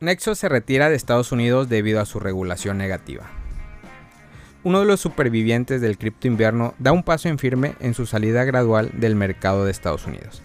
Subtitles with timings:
[0.00, 3.24] Nexo se retira de Estados Unidos debido a su regulación negativa.
[4.62, 8.44] Uno de los supervivientes del cripto invierno da un paso en firme en su salida
[8.44, 10.40] gradual del mercado de Estados Unidos.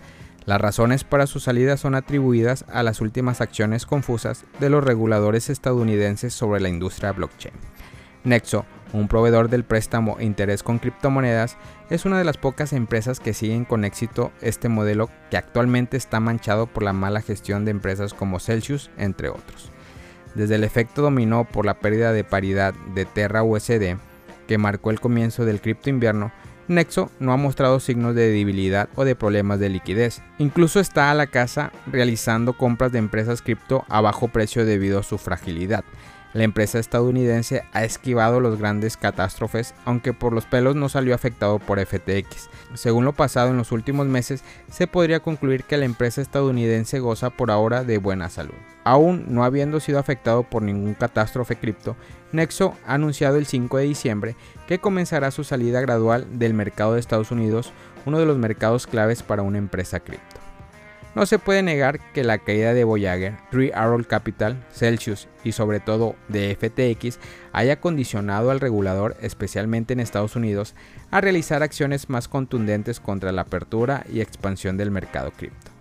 [0.46, 5.52] Las razones para su salida son atribuidas a las últimas acciones confusas de los reguladores
[5.52, 7.54] estadounidenses sobre la industria blockchain.
[8.24, 11.58] Nexo, un proveedor del préstamo e interés con criptomonedas,
[11.89, 16.20] es una de las pocas empresas que siguen con éxito este modelo que actualmente está
[16.20, 19.71] manchado por la mala gestión de empresas como Celsius, entre otros.
[20.35, 23.98] Desde el efecto dominó por la pérdida de paridad de Terra USD,
[24.48, 26.31] que marcó el comienzo del cripto invierno,
[26.67, 30.21] Nexo no ha mostrado signos de debilidad o de problemas de liquidez.
[30.40, 35.03] Incluso está a la casa realizando compras de empresas cripto a bajo precio debido a
[35.03, 35.84] su fragilidad.
[36.33, 41.59] La empresa estadounidense ha esquivado los grandes catástrofes, aunque por los pelos no salió afectado
[41.59, 42.49] por FTX.
[42.73, 47.29] Según lo pasado en los últimos meses, se podría concluir que la empresa estadounidense goza
[47.29, 48.55] por ahora de buena salud.
[48.83, 51.95] Aún no habiendo sido afectado por ningún catástrofe cripto,
[52.31, 54.35] Nexo ha anunciado el 5 de diciembre
[54.68, 57.71] que comenzará su salida gradual del mercado de Estados Unidos,
[58.07, 60.43] uno de los mercados claves para una empresa cripto.
[61.15, 65.80] No se puede negar que la caída de Voyager, Three Arrow Capital, Celsius y sobre
[65.80, 67.19] todo de FTX
[67.52, 70.73] haya condicionado al regulador, especialmente en Estados Unidos,
[71.11, 75.72] a realizar acciones más contundentes contra la apertura y expansión del mercado cripto.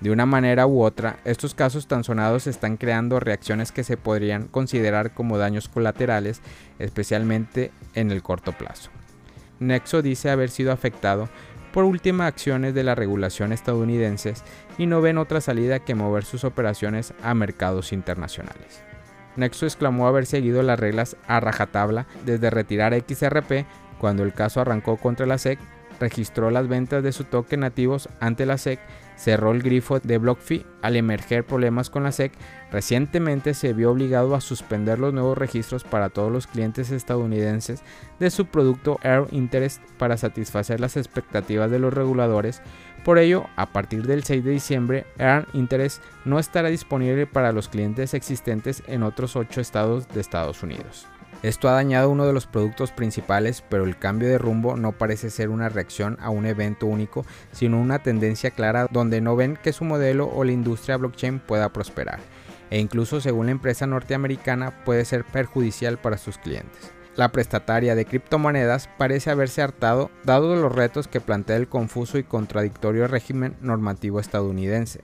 [0.00, 4.48] De una manera u otra, estos casos tan sonados están creando reacciones que se podrían
[4.48, 6.40] considerar como daños colaterales,
[6.80, 8.90] especialmente en el corto plazo.
[9.60, 11.28] Nexo dice haber sido afectado
[11.78, 14.42] por última acciones de la regulación estadounidenses
[14.78, 18.82] y no ven otra salida que mover sus operaciones a mercados internacionales.
[19.36, 23.64] Nexo exclamó haber seguido las reglas a rajatabla desde retirar XRP
[24.00, 25.60] cuando el caso arrancó contra la SEC,
[26.00, 28.80] registró las ventas de su token nativos ante la SEC
[29.18, 32.32] cerró el grifo de BlockFi al emerger problemas con la SEC,
[32.70, 37.82] recientemente se vio obligado a suspender los nuevos registros para todos los clientes estadounidenses
[38.20, 42.62] de su producto Air Interest para satisfacer las expectativas de los reguladores.
[43.04, 47.68] Por ello, a partir del 6 de diciembre, Air Interest no estará disponible para los
[47.68, 51.06] clientes existentes en otros 8 estados de Estados Unidos.
[51.42, 55.30] Esto ha dañado uno de los productos principales, pero el cambio de rumbo no parece
[55.30, 59.72] ser una reacción a un evento único, sino una tendencia clara donde no ven que
[59.72, 62.18] su modelo o la industria blockchain pueda prosperar,
[62.70, 66.92] e incluso según la empresa norteamericana puede ser perjudicial para sus clientes.
[67.14, 72.24] La prestataria de criptomonedas parece haberse hartado dado los retos que plantea el confuso y
[72.24, 75.02] contradictorio régimen normativo estadounidense.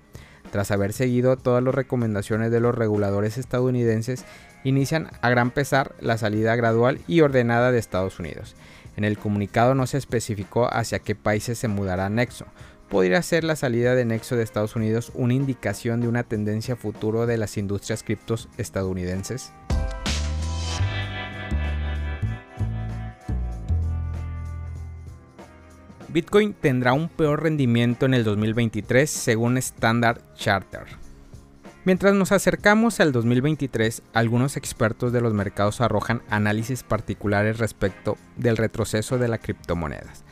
[0.55, 4.25] Tras haber seguido todas las recomendaciones de los reguladores estadounidenses,
[4.63, 8.55] inician a gran pesar la salida gradual y ordenada de Estados Unidos.
[8.97, 12.47] En el comunicado no se especificó hacia qué países se mudará Nexo.
[12.89, 17.27] ¿Podría ser la salida de Nexo de Estados Unidos una indicación de una tendencia futuro
[17.27, 19.53] de las industrias criptos estadounidenses?
[26.15, 30.85] Bitcoin tendrá un peor rendimiento en el 2023 según Standard Charter.
[31.85, 38.57] Mientras nos acercamos al 2023, algunos expertos de los mercados arrojan análisis particulares respecto del
[38.57, 40.23] retroceso de las criptomonedas.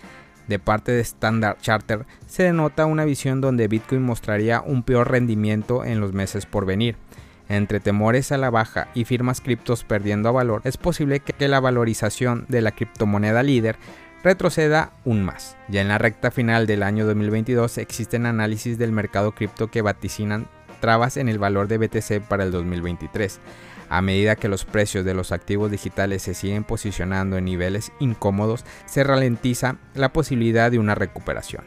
[0.46, 5.84] De parte de Standard Charter se denota una visión donde Bitcoin mostraría un peor rendimiento
[5.84, 6.94] en los meses por venir.
[7.48, 12.46] Entre temores a la baja y firmas criptos perdiendo valor, es posible que la valorización
[12.48, 13.76] de la criptomoneda líder
[14.22, 15.56] retroceda aún más.
[15.68, 20.46] Ya en la recta final del año 2022 existen análisis del mercado cripto que vaticinan
[20.80, 23.40] trabas en el valor de BTC para el 2023.
[23.88, 28.64] A medida que los precios de los activos digitales se siguen posicionando en niveles incómodos,
[28.86, 31.64] se ralentiza la posibilidad de una recuperación.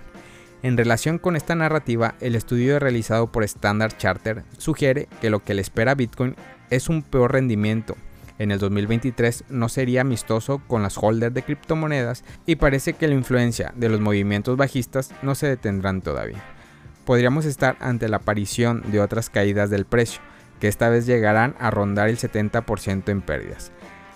[0.64, 5.54] En relación con esta narrativa, el estudio realizado por Standard Charter sugiere que lo que
[5.54, 6.36] le espera a Bitcoin
[6.72, 7.96] es un peor rendimiento.
[8.38, 13.14] En el 2023 no sería amistoso con las holders de criptomonedas y parece que la
[13.14, 16.44] influencia de los movimientos bajistas no se detendrán todavía
[17.06, 20.22] podríamos estar ante la aparición de otras caídas del precio,
[20.60, 23.72] que esta vez llegarán a rondar el 70% en pérdidas.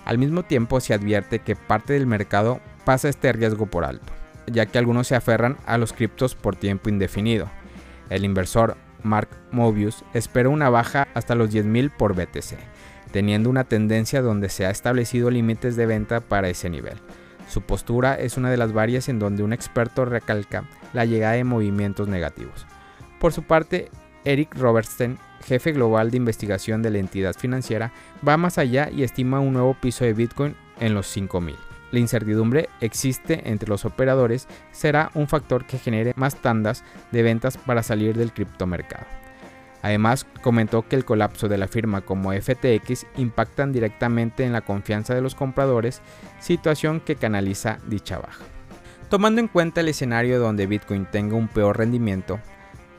[0.05, 4.11] Al mismo tiempo se advierte que parte del mercado pasa este riesgo por alto,
[4.47, 7.49] ya que algunos se aferran a los criptos por tiempo indefinido.
[8.09, 12.57] El inversor Mark Mobius espera una baja hasta los 10.000 por BTC,
[13.11, 16.97] teniendo una tendencia donde se ha establecido límites de venta para ese nivel.
[17.47, 21.43] Su postura es una de las varias en donde un experto recalca la llegada de
[21.43, 22.67] movimientos negativos.
[23.19, 23.89] Por su parte,
[24.23, 27.91] Eric Robertson, jefe global de investigación de la entidad financiera,
[28.27, 31.55] va más allá y estima un nuevo piso de Bitcoin en los 5.000.
[31.91, 37.57] La incertidumbre existe entre los operadores será un factor que genere más tandas de ventas
[37.57, 39.05] para salir del criptomercado.
[39.81, 45.15] Además, comentó que el colapso de la firma como FTX impactan directamente en la confianza
[45.15, 46.01] de los compradores,
[46.39, 48.43] situación que canaliza dicha baja.
[49.09, 52.39] Tomando en cuenta el escenario donde Bitcoin tenga un peor rendimiento,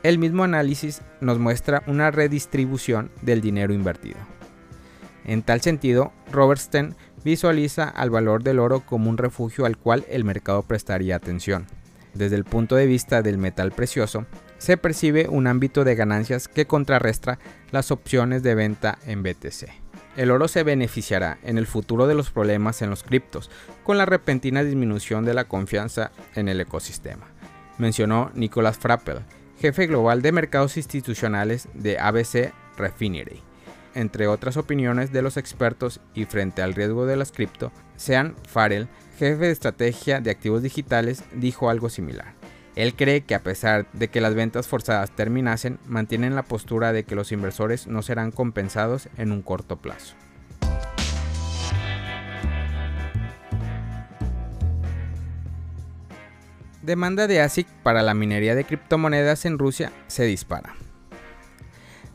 [0.03, 4.17] el mismo análisis nos muestra una redistribución del dinero invertido.
[5.25, 10.23] En tal sentido, Robertstein visualiza al valor del oro como un refugio al cual el
[10.23, 11.67] mercado prestaría atención.
[12.15, 14.25] Desde el punto de vista del metal precioso,
[14.61, 17.39] se percibe un ámbito de ganancias que contrarresta
[17.71, 19.67] las opciones de venta en BTC.
[20.17, 23.49] El oro se beneficiará en el futuro de los problemas en los criptos,
[23.83, 27.25] con la repentina disminución de la confianza en el ecosistema,
[27.79, 29.21] mencionó Nicolas Frappel,
[29.59, 33.41] jefe global de mercados institucionales de ABC Refinery.
[33.95, 38.89] Entre otras opiniones de los expertos y frente al riesgo de las cripto, Sean Farrell,
[39.17, 42.40] jefe de estrategia de activos digitales, dijo algo similar.
[42.75, 47.03] Él cree que a pesar de que las ventas forzadas terminasen, mantienen la postura de
[47.03, 50.15] que los inversores no serán compensados en un corto plazo.
[56.81, 60.73] Demanda de ASIC para la minería de criptomonedas en Rusia se dispara.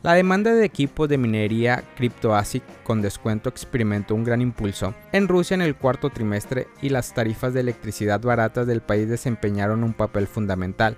[0.03, 5.55] La demanda de equipos de minería CryptoASIC con descuento experimentó un gran impulso en Rusia
[5.55, 10.27] en el cuarto trimestre y las tarifas de electricidad baratas del país desempeñaron un papel
[10.27, 10.97] fundamental.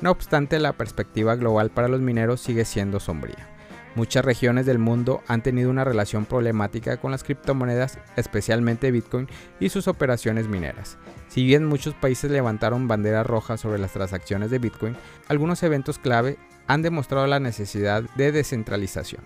[0.00, 3.48] No obstante, la perspectiva global para los mineros sigue siendo sombría.
[3.94, 9.28] Muchas regiones del mundo han tenido una relación problemática con las criptomonedas, especialmente Bitcoin
[9.60, 10.98] y sus operaciones mineras.
[11.28, 14.96] Si bien muchos países levantaron banderas rojas sobre las transacciones de Bitcoin,
[15.26, 19.22] algunos eventos clave han demostrado la necesidad de descentralización.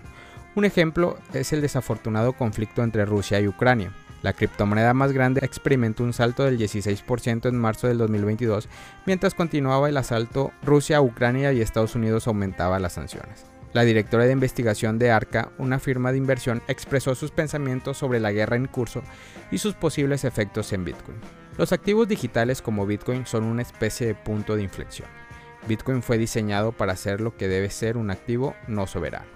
[0.54, 3.92] Un ejemplo es el desafortunado conflicto entre Rusia y Ucrania.
[4.22, 8.68] La criptomoneda más grande experimentó un salto del 16% en marzo del 2022,
[9.04, 13.46] mientras continuaba el asalto Rusia, Ucrania y Estados Unidos aumentaba las sanciones.
[13.72, 18.30] La directora de investigación de ARCA, una firma de inversión, expresó sus pensamientos sobre la
[18.30, 19.02] guerra en curso
[19.50, 21.16] y sus posibles efectos en Bitcoin.
[21.56, 25.08] Los activos digitales como Bitcoin son una especie de punto de inflexión.
[25.68, 29.26] Bitcoin fue diseñado para ser lo que debe ser un activo no soberano,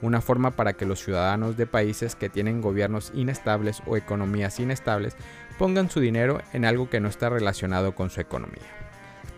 [0.00, 5.16] una forma para que los ciudadanos de países que tienen gobiernos inestables o economías inestables
[5.58, 8.62] pongan su dinero en algo que no está relacionado con su economía.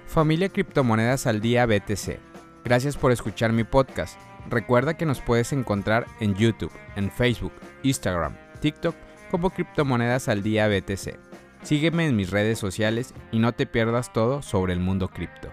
[0.06, 2.18] Familia Criptomonedas al Día BTC.
[2.64, 4.18] Gracias por escuchar mi podcast.
[4.48, 7.52] Recuerda que nos puedes encontrar en YouTube, en Facebook,
[7.82, 8.94] Instagram, TikTok
[9.30, 11.18] como Criptomonedas al Día BTC.
[11.62, 15.48] Sígueme en mis redes sociales y no te pierdas todo sobre el mundo cripto.